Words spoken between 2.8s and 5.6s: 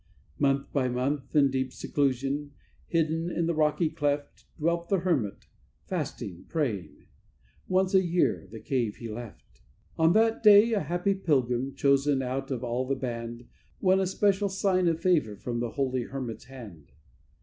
hidden in the rocky cleft, Dwelt the hermit,